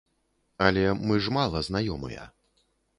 [0.69, 2.29] Але мы ж мала знаёмыя.